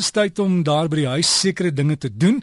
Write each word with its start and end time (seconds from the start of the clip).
Dis 0.00 0.14
tyd 0.16 0.38
om 0.40 0.62
daar 0.64 0.88
by 0.88 0.96
die 1.02 1.10
huis 1.10 1.28
sekere 1.42 1.68
dinge 1.76 1.98
te 2.00 2.08
doen 2.08 2.38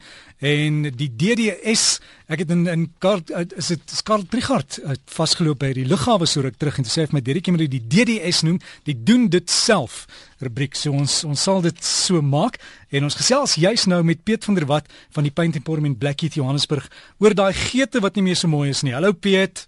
en 0.46 0.84
die 0.94 1.08
DDS, 1.10 1.86
ek 2.30 2.44
het 2.44 2.52
in 2.54 2.68
in 2.70 2.84
Karl 3.02 3.24
is 3.58 3.72
dit 3.72 3.94
Karl 4.06 4.28
Trigard 4.30 4.78
vasgeloop 5.10 5.64
by 5.64 5.72
die 5.74 5.88
lughawe 5.90 6.28
so 6.30 6.44
ruk 6.46 6.60
terug 6.62 6.78
en 6.78 6.86
sê 6.86 7.08
vir 7.08 7.18
my 7.18 7.24
Derek 7.26 7.50
moet 7.50 7.66
die 7.72 7.82
DDS 7.82 8.44
noem, 8.46 8.60
die 8.86 8.94
doen 8.94 9.26
dit 9.34 9.50
self 9.50 10.04
rubriek. 10.46 10.78
So 10.78 10.94
ons 10.94 11.24
ons 11.26 11.48
sal 11.50 11.66
dit 11.66 11.82
so 11.82 12.22
maak 12.22 12.62
en 12.94 13.10
ons 13.10 13.18
gesels 13.18 13.58
juis 13.58 13.88
nou 13.90 14.04
met 14.06 14.22
Piet 14.22 14.46
van 14.46 14.62
der 14.62 14.70
Walt 14.70 14.94
van 15.18 15.26
die 15.26 15.34
Paint 15.34 15.58
and 15.58 15.66
Pour 15.66 15.82
in 15.82 15.98
Blackheath 15.98 16.38
Johannesburg 16.38 16.86
oor 17.18 17.34
daai 17.34 17.58
geete 17.58 18.06
wat 18.06 18.22
nie 18.22 18.28
meer 18.30 18.38
so 18.38 18.46
mooi 18.54 18.70
is 18.70 18.86
nie. 18.86 18.94
Hallo 18.94 19.18
Piet. 19.18 19.66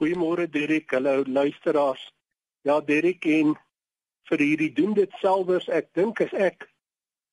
Goeiemôre 0.00 0.48
Derek, 0.48 0.96
hallo 0.96 1.28
luisteraars. 1.28 2.08
Ja 2.64 2.80
Derek 2.80 3.28
en 3.28 3.52
vir 4.32 4.48
hierdie 4.48 4.72
doen 4.72 4.96
dit 4.96 5.20
selfs 5.20 5.68
ek 5.68 5.92
dink 5.92 6.24
as 6.24 6.32
ek 6.32 6.69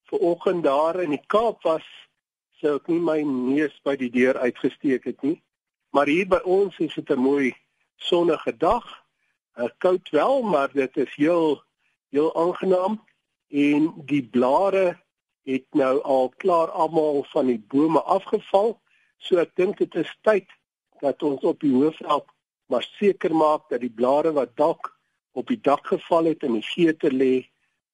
ver 0.08 0.20
oggend 0.20 0.64
daar 0.64 1.00
in 1.04 1.10
die 1.16 1.24
Kaap 1.28 1.64
was 1.64 1.86
sou 2.62 2.78
ek 2.80 2.88
nie 2.90 3.02
my 3.04 3.20
neus 3.28 3.76
by 3.86 3.96
die 4.00 4.10
deur 4.10 4.38
uitgesteek 4.42 5.06
het 5.06 5.22
nie. 5.22 5.38
Maar 5.94 6.10
hier 6.10 6.28
by 6.30 6.40
ons 6.44 6.78
is 6.80 6.96
dit 6.96 7.10
'n 7.10 7.20
mooi 7.20 7.56
sonnige 7.98 8.58
dag. 8.58 8.86
Uh, 9.58 9.70
koud 9.78 10.10
wel 10.10 10.42
maar 10.42 10.72
dit 10.74 10.98
is 10.98 11.16
heel 11.16 11.62
heel 12.10 12.36
aangenaam. 12.36 13.04
En 13.50 13.94
die 14.06 14.24
blare 14.24 14.98
het 15.44 15.66
nou 15.72 16.02
al 16.02 16.30
klaar 16.38 16.72
almal 16.72 17.24
van 17.30 17.46
die 17.46 17.64
bome 17.68 18.02
afgeval. 18.02 18.80
So 19.18 19.38
ek 19.38 19.56
dink 19.56 19.78
dit 19.78 19.96
is 19.96 20.18
tyd 20.22 20.48
dat 21.00 21.24
ons 21.24 21.42
op 21.42 21.60
die 21.60 21.74
hoofveld 21.74 22.26
maar 22.68 22.84
seker 23.00 23.36
maak 23.36 23.70
dat 23.70 23.80
die 23.82 23.94
blare 23.94 24.32
wat 24.32 24.56
dalk 24.56 24.98
op 25.32 25.48
die 25.48 25.62
dak 25.62 25.88
geval 25.88 26.26
het 26.26 26.44
en 26.44 26.58
die 26.58 26.66
geete 26.66 27.12
lê 27.12 27.48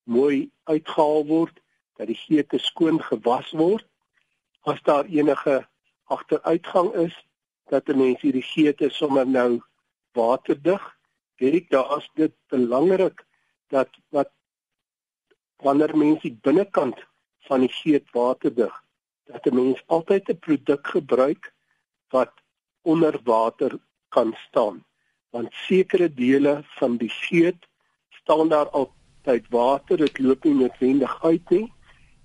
mooi 0.04 0.50
uitgehaal 0.64 1.26
word 1.26 1.60
dat 1.98 2.08
die 2.08 2.18
geete 2.18 2.60
skoon 2.60 3.02
gewas 3.02 3.52
word 3.52 3.86
as 4.72 4.82
daar 4.88 5.06
enige 5.06 5.68
agteruitgang 6.16 6.94
is 7.06 7.16
dat 7.72 7.88
'n 7.88 7.98
mens 7.98 8.22
hierdie 8.22 8.48
geete 8.54 8.90
sommer 8.90 9.28
nou 9.28 9.62
waterdig 10.12 10.84
weet 11.38 11.70
daar 11.70 11.98
is 11.98 12.10
dit 12.14 12.34
belangrik 12.48 13.26
dat 13.68 13.90
wat 14.10 14.32
wanneer 15.58 15.98
mense 15.98 16.22
die 16.22 16.40
binnekant 16.42 16.98
van 17.48 17.60
die 17.60 17.74
geet 17.82 18.08
waterdig 18.12 18.74
dat 19.24 19.46
'n 19.46 19.56
mens 19.56 19.84
altyd 19.86 20.30
'n 20.30 20.40
produk 20.40 20.88
gebruik 20.88 21.54
wat 22.10 22.34
onder 22.82 23.20
water 23.24 23.80
kan 24.10 24.36
staan 24.48 24.84
want 25.30 25.54
sekere 25.54 26.14
dele 26.14 26.62
van 26.78 26.98
die 26.98 27.10
geet 27.10 27.68
staan 28.10 28.50
daar 28.50 28.70
altyd 28.70 29.48
water, 29.50 29.98
dit 29.98 30.20
loop 30.20 30.44
nie 30.44 30.54
noodwendig 30.54 31.24
uit 31.24 31.50
nie. 31.50 31.66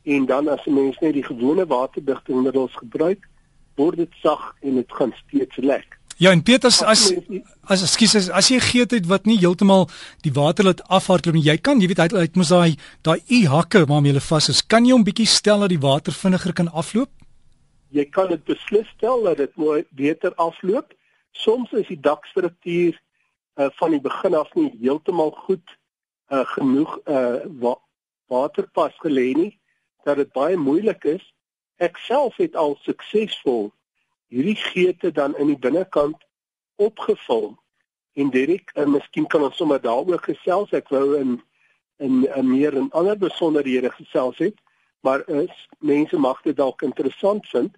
En 0.04 0.26
dan 0.26 0.48
as 0.48 0.66
'n 0.66 0.74
mens 0.74 0.98
net 0.98 1.12
die 1.12 1.24
gewone 1.24 1.66
waterdigtingmiddels 1.66 2.74
gebruik, 2.74 3.28
word 3.74 3.96
dit 3.96 4.12
sag 4.22 4.54
en 4.60 4.74
dit 4.74 4.92
gaan 4.92 5.12
steeds 5.26 5.56
lek. 5.56 5.98
Ja, 6.18 6.30
en 6.30 6.42
Peter 6.42 6.66
as 6.66 6.82
as 6.82 7.12
as 7.70 7.82
ekskuus 7.82 8.14
as, 8.18 8.28
as 8.34 8.48
jy 8.50 8.58
geet 8.58 8.90
het 8.90 9.06
wat 9.06 9.28
nie 9.30 9.36
heeltemal 9.38 9.86
die 10.26 10.32
water 10.34 10.64
laat 10.64 10.82
afhardloop 10.88 11.34
nie, 11.34 11.44
jy 11.46 11.56
kan, 11.62 11.78
jy 11.78 11.86
weet, 11.86 12.10
hy 12.10 12.26
moet 12.34 12.48
daai 12.50 12.74
daai 13.06 13.20
u 13.30 13.46
hakke 13.46 13.84
waarmee 13.86 14.10
hulle 14.10 14.24
vas 14.26 14.48
is. 14.50 14.64
Kan 14.66 14.84
jy 14.84 14.96
hom 14.96 15.04
bietjie 15.06 15.28
stel 15.30 15.62
dat 15.62 15.70
die 15.70 15.78
water 15.78 16.12
vinniger 16.12 16.52
kan 16.52 16.72
afloop? 16.74 17.10
Jy 17.94 18.04
kan 18.10 18.28
dit 18.28 18.42
beslis 18.44 18.88
stel 18.96 19.22
dat 19.22 19.38
dit 19.38 19.54
mooi 19.56 19.84
beter 19.90 20.34
afloop 20.34 20.90
soms 21.38 21.70
is 21.72 21.86
die 21.86 22.00
dakstruktuur 22.00 22.98
uh, 22.98 23.70
van 23.78 23.94
die 23.94 24.02
begin 24.02 24.34
af 24.34 24.50
nie 24.58 24.72
heeltemal 24.80 25.30
goed 25.46 25.76
uh, 26.32 26.42
genoeg 26.56 26.98
uh, 27.06 27.46
wa 27.62 27.76
waterpas 28.26 28.98
gelê 29.04 29.30
nie 29.38 29.52
dat 30.04 30.16
dit 30.16 30.32
baie 30.32 30.56
moeilik 30.56 31.04
is. 31.04 31.24
Ek 31.76 31.96
self 31.96 32.36
het 32.36 32.56
al 32.56 32.76
suksesvol 32.82 33.72
hierdie 34.28 34.58
geete 34.60 35.12
dan 35.12 35.36
in 35.36 35.46
die 35.46 35.58
binnekant 35.58 36.20
opgevul. 36.76 37.56
En 38.18 38.30
Derek, 38.30 38.70
en 38.74 38.90
miskien 38.90 39.26
kan 39.26 39.42
ons 39.42 39.56
sommer 39.56 39.80
daaroor 39.80 40.20
gesels. 40.22 40.72
Ek 40.72 40.90
wou 40.94 41.16
in 41.18 41.38
in 41.98 42.28
'n 42.30 42.46
meer 42.46 42.76
en 42.76 42.90
ander 42.90 43.18
besonderhede 43.18 43.90
gesels 43.90 44.38
het, 44.38 44.54
maar 45.00 45.28
is 45.28 45.68
mense 45.78 46.16
mag 46.16 46.42
dit 46.42 46.56
dalk 46.56 46.82
interessant 46.82 47.46
vind 47.46 47.76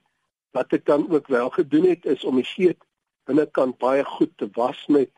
wat 0.51 0.73
ek 0.73 0.85
dan 0.87 1.11
ook 1.11 1.27
wel 1.27 1.51
gedoen 1.51 1.89
het 1.89 2.05
is 2.05 2.25
om 2.25 2.35
die 2.35 2.45
geet 2.45 2.79
binnekant 3.25 3.79
baie 3.79 4.05
goed 4.05 4.33
te 4.37 4.49
was 4.53 4.87
met 4.87 5.11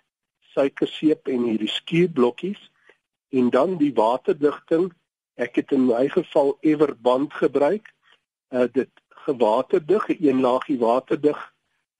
suikerseep 0.53 1.29
en 1.29 1.47
hierdie 1.49 1.71
skuurblokkies 1.71 2.71
en 3.29 3.51
dan 3.51 3.77
die 3.81 3.93
waterdigting. 3.95 4.93
Ek 5.43 5.57
het 5.61 5.73
in 5.77 5.87
my 5.89 6.09
geval 6.09 6.57
Everband 6.61 7.35
gebruik. 7.35 7.91
Uh 8.51 8.69
dit 8.73 8.91
gewaterdig, 9.27 10.09
'n 10.09 10.27
een 10.29 10.41
laagie 10.41 10.79
waterdig 10.79 11.41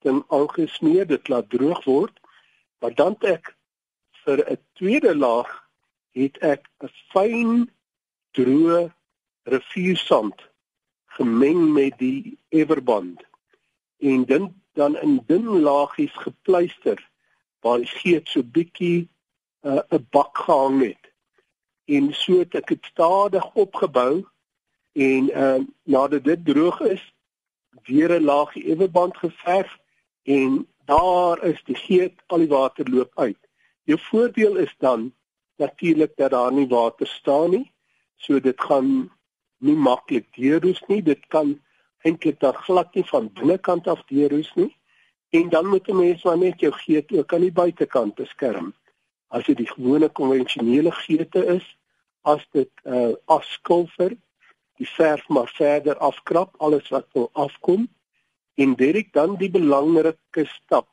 ding 0.03 0.23
aangesmeer, 0.27 1.07
dit 1.07 1.27
laat 1.27 1.49
droog 1.49 1.83
word. 1.83 2.19
Maar 2.79 2.93
dan 2.95 3.15
ek 3.19 3.55
vir 4.23 4.39
'n 4.51 4.59
tweede 4.79 5.15
laag 5.15 5.51
het 6.11 6.37
ek 6.37 6.69
'n 6.79 6.91
fyn 7.11 7.69
droë 8.37 8.91
riviersand 9.43 10.39
gemeng 11.05 11.73
met 11.73 11.97
die 11.97 12.37
Everband 12.49 13.21
en 13.99 14.25
dan 14.25 14.53
dan 14.73 14.97
in 14.97 15.21
dun 15.27 15.59
laagies 15.61 16.13
gepluister 16.13 17.09
waar 17.59 17.77
die 17.77 17.87
geet 17.87 18.29
so 18.29 18.41
bietjie 18.43 19.09
uh, 19.61 19.81
'n 19.89 19.95
uh, 19.95 19.99
bak 20.09 20.37
gehang 20.37 20.81
het. 20.81 21.12
En 21.85 22.13
so 22.13 22.39
het 22.39 22.55
ek 22.55 22.67
dit 22.67 22.85
stadig 22.85 23.45
opgebou 23.53 24.25
en 24.93 25.29
uh, 25.29 25.61
nadat 25.83 26.23
dit 26.23 26.45
droog 26.45 26.79
is, 26.81 27.03
weer 27.83 28.11
'n 28.19 28.23
laagie 28.23 28.63
eweband 28.71 29.17
geverf 29.17 29.77
en 30.23 30.67
daar 30.85 31.43
is 31.43 31.63
die 31.63 31.75
geet 31.75 32.23
al 32.27 32.37
die 32.37 32.47
water 32.47 32.89
loop 32.89 33.11
uit. 33.19 33.39
Jou 33.83 33.99
voordeel 33.99 34.55
is 34.55 34.75
dan 34.77 35.13
natuurlik 35.55 36.15
dat 36.15 36.31
daar 36.31 36.53
nie 36.53 36.67
water 36.67 37.07
staan 37.07 37.49
nie, 37.49 37.71
so 38.15 38.39
dit 38.39 38.61
gaan 38.61 39.11
nie 39.57 39.75
maklik 39.75 40.27
deurroes 40.35 40.81
nie. 40.87 41.01
Dit 41.01 41.27
kan 41.27 41.59
eintlik 42.03 42.39
daar 42.39 42.55
glad 42.67 42.95
nie 42.95 43.05
van 43.07 43.31
binnekant 43.33 43.87
af 43.87 44.03
deurroes 44.07 44.51
nie. 44.55 44.71
En 45.29 45.49
dan 45.49 45.67
moet 45.67 45.87
'n 45.87 45.95
mens 45.95 46.23
maar 46.23 46.37
net 46.37 46.59
jou 46.59 46.73
geet 46.73 47.11
ook 47.11 47.33
aan 47.33 47.41
die 47.41 47.51
buitekant 47.51 48.15
beskerm. 48.15 48.73
As 49.33 49.47
dit 49.49 49.57
die 49.57 49.69
gewone 49.69 50.09
konvensionele 50.19 50.91
geete 51.03 51.41
is, 51.57 51.65
as 52.23 52.43
dit 52.55 52.69
uh, 52.85 53.15
afskulfer, 53.25 54.13
die 54.79 54.89
verf 54.89 55.25
maar 55.27 55.49
verder 55.57 55.97
afkrap 55.97 56.55
alles 56.63 56.89
wat 56.93 57.07
wil 57.17 57.29
afkom 57.33 57.87
en 58.61 58.75
dit 58.77 59.09
dan 59.13 59.35
die 59.41 59.49
belangrike 59.49 60.45
stap 60.49 60.87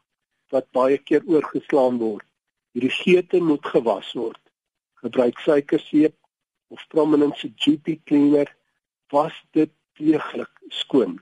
wat 0.50 0.70
baie 0.76 0.98
keer 0.98 1.24
oorgeslaan 1.28 2.00
word. 2.00 2.26
Hierdie 2.74 2.94
geete 2.94 3.40
moet 3.42 3.66
gewas 3.66 4.12
word. 4.18 4.40
Gebruik 5.02 5.38
suikerseep 5.44 6.16
of 6.70 6.82
prominence 6.88 7.48
GP 7.56 8.00
cleaner 8.06 8.50
was 9.10 9.34
dit 9.56 9.72
deeglik 9.98 10.50
skoon. 10.68 11.18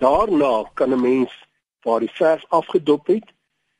Daarna 0.00 0.70
kan 0.74 0.92
'n 0.92 1.00
mens 1.00 1.32
waar 1.82 2.00
die 2.00 2.14
verf 2.20 2.44
afgedop 2.48 3.06
het 3.06 3.28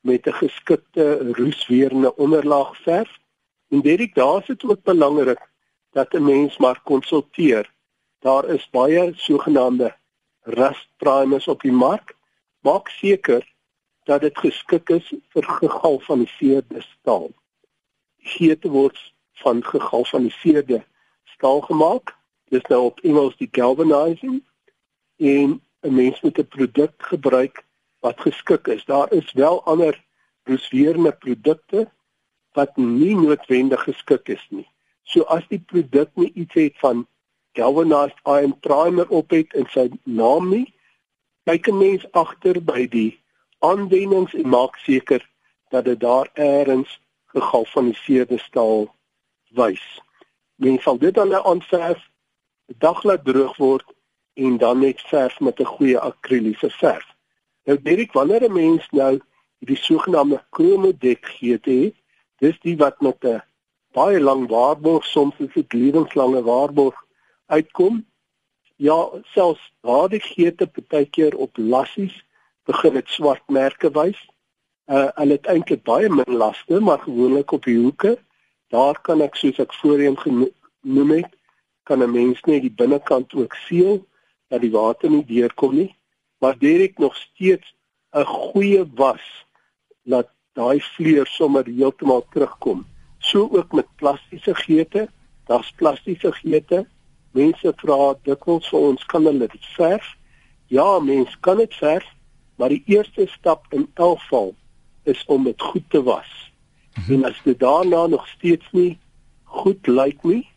met 0.04 0.26
'n 0.26 0.38
geskikte 0.42 1.32
roesweerende 1.32 2.16
onderlaag 2.16 2.76
verf. 2.76 3.10
En 3.68 3.80
dit 3.80 4.14
daar's 4.14 4.46
dit 4.46 4.64
ook 4.64 4.82
belangrik 4.82 5.42
dat 5.90 6.12
'n 6.12 6.24
mens 6.24 6.56
maar 6.56 6.80
konsulteer. 6.80 7.72
Daar 8.18 8.44
is 8.48 8.70
baie 8.70 9.12
sogenaamde 9.14 9.96
rust 10.40 10.88
primers 10.96 11.48
op 11.48 11.60
die 11.60 11.72
mark. 11.72 12.16
Maak 12.60 12.88
seker 12.88 13.52
dat 14.04 14.20
dit 14.20 14.38
geskik 14.38 14.88
is 14.88 15.12
vir 15.28 15.44
gegalvaniseerde 15.44 16.80
staal. 16.80 17.30
Geete 18.18 18.68
word 18.68 19.14
van 19.32 19.64
gegalvaniseerde 19.64 20.84
staal 21.24 21.60
gemaak 21.60 22.16
dis 22.54 22.66
nou 22.68 22.82
op 22.84 23.00
Engels 23.00 23.36
die 23.36 23.48
galvanizing 23.50 24.42
en 25.16 25.62
'n 25.80 25.94
mens 25.94 26.20
moet 26.20 26.38
'n 26.38 26.48
produk 26.56 26.92
gebruik 26.98 27.64
wat 28.04 28.20
geskik 28.20 28.66
is. 28.66 28.84
Daar 28.84 29.12
is 29.12 29.32
wel 29.32 29.62
ander 29.64 30.04
roesweerende 30.44 31.12
produkte 31.12 31.88
wat 32.52 32.76
nie 32.76 33.16
noodwendig 33.16 33.82
geskik 33.82 34.28
is 34.28 34.46
nie. 34.50 34.68
So 35.02 35.24
as 35.32 35.44
die 35.48 35.58
produk 35.58 36.10
nie 36.20 36.32
iets 36.32 36.54
het 36.54 36.76
van 36.82 37.06
galvanized 37.56 38.20
iron 38.28 38.58
primer 38.60 39.08
op 39.08 39.30
het 39.32 39.56
in 39.56 39.66
sy 39.72 39.88
naam 40.04 40.50
nie, 40.52 40.66
kyk 41.48 41.68
'n 41.68 41.78
mens 41.78 42.04
agter 42.12 42.60
by 42.60 42.84
die 42.88 43.20
aanwendings 43.58 44.34
en 44.34 44.48
maak 44.48 44.76
seker 44.84 45.24
dat 45.70 45.84
dit 45.84 46.00
daar 46.00 46.28
eers 46.34 47.00
gegalvaniseerde 47.32 48.38
staal 48.38 48.94
wys. 49.56 49.84
Mens 50.56 50.82
sal 50.82 50.98
dit 50.98 51.14
dan 51.14 51.28
nou 51.28 51.44
aanverf 51.46 52.00
'n 52.68 52.76
dag 52.78 53.02
laat 53.02 53.24
droog 53.24 53.56
word 53.56 53.88
en 54.34 54.56
dan 54.58 54.78
net 54.78 55.00
verf 55.00 55.40
met 55.40 55.60
'n 55.60 55.72
goeie 55.76 55.98
akriliese 55.98 56.70
verf. 56.70 57.13
Nou 57.64 57.82
Derek, 57.82 58.12
wanneer 58.12 58.42
'n 58.44 58.52
mens 58.52 58.88
nou 58.90 59.20
hierdie 59.58 59.82
sogenaamde 59.82 60.44
chromodek 60.50 61.26
geet 61.36 61.64
het, 61.64 61.94
dis 62.38 62.58
die 62.60 62.76
wat 62.76 63.00
met 63.00 63.24
'n 63.24 63.42
baie 63.92 64.20
lang 64.20 64.48
waarborg, 64.48 65.04
soms 65.04 65.34
is 65.38 65.52
dit 65.54 65.72
lewenslange 65.72 66.42
waarborg 66.42 67.04
uitkom. 67.46 68.06
Ja, 68.76 69.08
selfs 69.22 69.72
daardie 69.80 70.20
geete 70.20 70.66
partykeer 70.66 71.36
op 71.36 71.56
lassies 71.56 72.24
begin 72.64 72.92
dit 72.92 73.08
swart 73.08 73.48
merke 73.48 73.90
wys. 73.90 74.20
Uh 74.86 75.08
hulle 75.14 75.38
het 75.38 75.46
eintlik 75.46 75.82
baie 75.82 76.08
min 76.08 76.36
laste, 76.36 76.80
maar 76.80 76.98
gewoonlik 76.98 77.50
op 77.50 77.64
die 77.64 77.78
hoeke. 77.78 78.18
Daar 78.68 79.00
kan 79.00 79.20
ek 79.20 79.34
soos 79.34 79.58
ek 79.58 79.72
voorheen 79.74 80.18
genoem 80.18 81.10
het, 81.10 81.30
kan 81.82 82.02
'n 82.02 82.10
mens 82.10 82.40
net 82.40 82.60
die 82.60 82.76
binnekant 82.82 83.34
ook 83.34 83.54
seël 83.54 84.06
dat 84.48 84.60
die 84.60 84.70
water 84.70 85.10
nie 85.10 85.24
deurkom 85.24 85.74
nie. 85.74 85.94
Maar 86.38 86.58
direk 86.58 86.98
nog 86.98 87.16
steeds 87.16 87.74
'n 88.10 88.24
goeie 88.24 88.84
was 88.94 89.46
laat 90.02 90.28
daai 90.52 90.80
vleur 90.80 91.26
sommer 91.26 91.64
heeltemal 91.66 92.26
terugkom. 92.30 92.86
So 93.18 93.48
ook 93.52 93.72
met 93.72 93.86
plastiese 93.96 94.54
geete. 94.54 95.08
Daar's 95.44 95.72
plastiese 95.76 96.32
geete. 96.32 96.86
Mense 97.30 97.72
vra 97.76 98.14
dikwels 98.22 98.68
vir 98.68 98.78
ons 98.78 99.06
kan 99.10 99.24
hulle 99.24 99.48
dit 99.48 99.66
verf? 99.76 100.14
Ja, 100.66 100.98
mens 100.98 101.36
kan 101.40 101.56
dit 101.56 101.74
verf, 101.74 102.06
maar 102.56 102.68
die 102.68 102.82
eerste 102.86 103.26
stap 103.26 103.66
in 103.74 103.90
elk 103.94 104.20
geval 104.20 104.54
is 105.02 105.24
om 105.26 105.44
dit 105.44 105.62
goed 105.62 105.90
te 105.90 106.02
was. 106.02 106.52
Mhm. 106.94 107.12
En 107.12 107.24
as 107.24 107.40
dit 107.44 107.58
daarna 107.58 108.06
nog 108.06 108.28
steeds 108.28 108.66
nie 108.72 108.98
goed 109.44 109.86
lyk 109.86 110.22
nie 110.22 110.48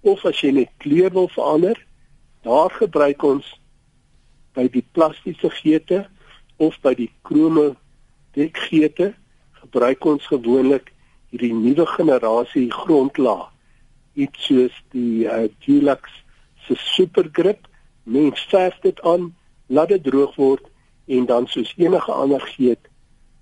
of 0.00 0.24
as 0.24 0.40
jy 0.40 0.52
net 0.54 0.70
kleur 0.78 1.10
wil 1.12 1.28
verander, 1.28 1.78
daar 2.42 2.70
gebruik 2.70 3.22
ons 3.22 3.48
by 4.56 4.66
die 4.72 4.84
plastiese 4.96 5.50
geete 5.60 6.06
of 6.56 6.76
by 6.84 6.94
die 6.98 7.10
krome 7.28 7.74
dekgeete 8.36 9.12
gebruik 9.60 10.04
ons 10.08 10.26
gewoonlik 10.32 10.92
hierdie 11.30 11.52
nuwe 11.54 11.86
generasie 11.96 12.68
grondlaag 12.72 13.50
iets 14.16 14.48
soos 14.48 14.76
die 14.94 15.26
uh, 15.28 15.44
Dulux 15.64 16.12
se 16.66 16.76
supergrip 16.96 17.68
mens 18.02 18.40
verf 18.50 18.78
dit 18.82 19.00
aan 19.04 19.34
laat 19.66 19.92
dit 19.92 20.04
droog 20.04 20.36
word 20.40 20.64
en 21.06 21.26
dan 21.28 21.46
soos 21.52 21.74
enige 21.76 22.12
ander 22.12 22.40
geet 22.54 22.88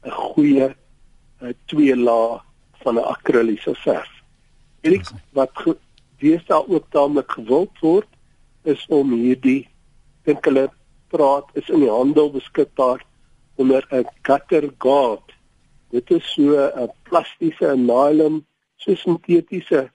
'n 0.04 0.10
goeie 0.10 0.68
uh, 0.74 1.52
twee 1.70 1.96
laag 1.96 2.42
van 2.82 2.94
'n 2.98 3.08
akriliese 3.14 3.74
verf. 3.74 4.12
Elik 4.80 5.06
wat 5.32 5.52
deesdae 6.18 6.68
ook 6.68 6.86
taamlik 6.90 7.30
gewild 7.30 7.78
word 7.80 8.10
is 8.62 8.86
om 8.88 9.12
hierdie 9.12 9.68
dink 10.24 10.44
hulle 10.44 10.68
praat 11.08 11.50
is 11.52 11.68
in 11.68 11.80
die 11.80 11.90
handel 11.90 12.30
beskikbaar 12.30 13.04
onder 13.56 13.86
'n 13.90 14.06
gutter 14.22 14.70
guard. 14.78 15.34
Dit 15.90 16.10
is 16.10 16.32
so 16.32 16.56
'n 16.56 16.90
plastiese 17.02 17.76
nylon 17.76 18.46
so 18.76 18.94
sintetiese 18.94 19.90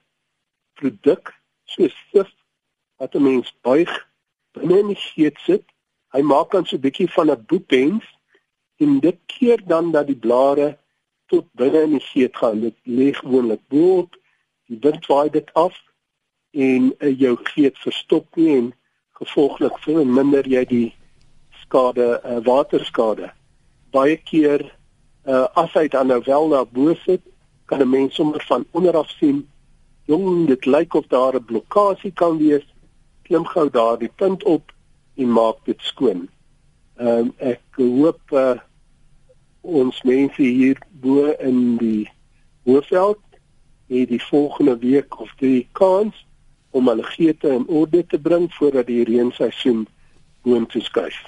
produk 0.74 1.34
so 1.64 1.88
sif 1.88 2.30
wat 2.98 3.14
'n 3.14 3.22
mens 3.22 3.52
buig 3.62 3.92
binne 4.52 4.78
in 4.78 4.92
die 4.92 5.02
geet 5.08 5.38
sit. 5.46 5.64
Hy 6.14 6.22
maak 6.22 6.50
dan 6.50 6.66
so 6.66 6.76
'n 6.76 6.84
bietjie 6.86 7.10
van 7.16 7.30
'n 7.30 7.44
boepens 7.46 8.04
en 8.76 9.00
dit 9.00 9.18
keer 9.26 9.60
dan 9.66 9.92
dat 9.92 10.06
die 10.06 10.22
blare 10.26 10.78
tot 11.26 11.46
binne 11.52 11.82
in 11.82 11.90
die 11.90 12.06
geet 12.12 12.36
gaan. 12.36 12.60
Dit 12.60 12.76
lê 12.84 13.12
gewoonlik 13.12 13.62
bo 13.68 13.98
op. 13.98 14.16
Die 14.66 14.78
wind 14.80 15.06
waai 15.06 15.30
dit 15.30 15.52
af 15.54 15.76
en 16.50 16.94
uh, 16.98 17.18
jou 17.18 17.36
geet 17.42 17.78
verstop 17.78 18.36
nie 18.36 18.56
en 18.56 18.72
gevolglik 19.20 19.78
verminder 19.78 20.46
jy 20.48 20.64
die 20.64 20.88
skade 21.70 22.20
uh, 22.24 22.38
waterskade 22.42 23.30
baie 23.94 24.16
keer 24.16 24.66
uh, 25.26 25.46
as 25.54 25.70
hy 25.78 25.86
dan 25.88 26.10
nou 26.10 26.18
wel 26.26 26.50
na 26.50 26.64
bo 26.64 26.94
sit 27.06 27.22
kan 27.70 27.82
'n 27.82 27.90
mens 27.90 28.14
sommer 28.14 28.42
van 28.48 28.66
onder 28.70 28.96
af 28.96 29.10
sien 29.18 29.46
jong 30.10 30.46
dit 30.46 30.66
lyk 30.66 30.94
of 30.94 31.06
daar 31.06 31.38
'n 31.38 31.44
blokkade 31.44 32.10
kan 32.10 32.38
wees 32.38 32.66
klim 33.22 33.46
gou 33.46 33.70
daar 33.70 33.98
die 33.98 34.12
punt 34.16 34.42
op 34.44 34.72
en 35.16 35.30
maak 35.30 35.62
dit 35.64 35.78
skoon 35.78 36.28
um, 36.98 37.32
ek 37.38 37.62
hoop 37.78 38.20
uh, 38.32 38.58
ons 39.62 40.02
mense 40.02 40.42
hier 40.42 40.78
bo 40.90 41.30
in 41.38 41.76
die 41.76 42.10
Hoofveld 42.64 43.22
het 43.90 44.08
die 44.08 44.22
volgende 44.22 44.78
week 44.78 45.20
of 45.20 45.30
drie 45.38 45.68
kans 45.72 46.26
om 46.70 46.88
hulle 46.88 47.06
geete 47.14 47.48
in 47.48 47.66
orde 47.68 48.06
te 48.06 48.18
bring 48.18 48.54
voordat 48.54 48.86
die 48.86 49.04
reenseisoen 49.04 49.86
boontoe 50.42 50.82
skuif. 50.82 51.18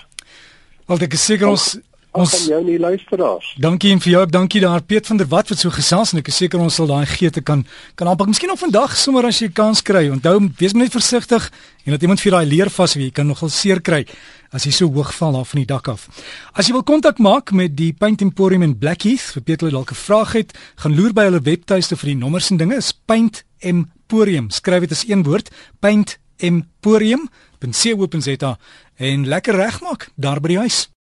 Al 0.87 1.03
ek 1.07 1.15
is 1.15 1.25
seker 1.31 1.49
ons 1.53 1.77
ons 2.13 2.29
kan 2.29 2.43
jou 2.45 2.59
nie 2.67 2.77
luisteraars. 2.77 3.55
Dankie 3.57 3.89
en 3.95 4.01
vir 4.05 4.11
jou 4.13 4.21
ook 4.21 4.33
dankie 4.35 4.61
daar 4.61 4.83
Piet 4.85 5.07
van 5.09 5.17
der 5.17 5.29
Walt 5.31 5.49
wat 5.49 5.61
so 5.63 5.73
gesels 5.73 6.13
en 6.13 6.21
ek 6.21 6.29
is 6.29 6.41
seker 6.43 6.61
ons 6.61 6.75
sal 6.77 6.91
daai 6.91 7.07
geete 7.09 7.41
kan 7.41 7.63
kan 7.97 8.11
aanpak. 8.11 8.29
Miskien 8.29 8.53
op 8.53 8.61
vandag 8.61 8.97
sommer 9.01 9.25
as 9.25 9.39
jy 9.41 9.49
kans 9.49 9.81
kry. 9.81 10.11
Onthou 10.13 10.35
wees 10.59 10.75
net 10.77 10.93
versigtig 10.93 11.49
en 11.87 11.97
dat 11.97 12.05
iemand 12.05 12.21
vir 12.21 12.37
daai 12.37 12.47
leer 12.51 12.71
vas 12.71 12.97
wie 12.99 13.09
jy 13.09 13.15
kan 13.17 13.31
nogal 13.31 13.49
seer 13.49 13.81
kry 13.81 14.03
as 14.53 14.67
jy 14.69 14.73
so 14.77 14.91
hoog 14.93 15.15
val 15.17 15.39
af 15.41 15.55
van 15.55 15.63
die 15.63 15.71
dak 15.71 15.89
af. 15.89 16.05
As 16.53 16.69
jy 16.69 16.77
wil 16.77 16.85
kontak 16.85 17.19
maak 17.19 17.55
met 17.57 17.73
die 17.79 17.93
Paint 17.97 18.21
Emporium 18.21 18.67
in 18.67 18.77
Blackheath, 18.77 19.33
vir 19.33 19.43
Piet 19.43 19.65
dalk 19.65 19.93
'n 19.93 19.97
vraag 19.97 20.33
het, 20.33 20.53
gaan 20.77 20.97
loer 20.97 21.15
by 21.15 21.25
hulle 21.31 21.41
webtuiste 21.41 21.97
vir 21.97 22.13
die 22.13 22.21
nommers 22.21 22.51
en 22.51 22.59
dinge. 22.59 22.77
Is 22.77 22.93
Paint 22.93 23.45
Emporium. 23.61 24.51
Skryf 24.51 24.81
dit 24.81 24.93
as 24.93 25.09
een 25.09 25.23
woord, 25.23 25.49
Paint 25.81 26.19
Emporium. 26.37 27.31
.co.za 27.71 28.59
en 28.97 29.27
lekker 29.29 29.55
regmaak 29.55 30.11
daar 30.15 30.41
by 30.41 30.49
die 30.49 30.59
huis. 30.59 30.89